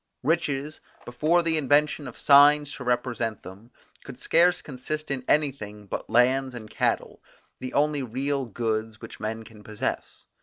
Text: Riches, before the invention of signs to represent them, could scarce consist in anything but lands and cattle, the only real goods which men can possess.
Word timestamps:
Riches, 0.23 0.79
before 1.05 1.43
the 1.43 1.57
invention 1.59 2.07
of 2.07 2.17
signs 2.17 2.73
to 2.73 2.83
represent 2.83 3.43
them, 3.43 3.69
could 4.03 4.19
scarce 4.19 4.59
consist 4.59 5.11
in 5.11 5.23
anything 5.27 5.85
but 5.85 6.09
lands 6.09 6.55
and 6.55 6.67
cattle, 6.71 7.21
the 7.59 7.75
only 7.75 8.01
real 8.01 8.47
goods 8.47 8.99
which 8.99 9.19
men 9.19 9.43
can 9.43 9.63
possess. 9.63 10.25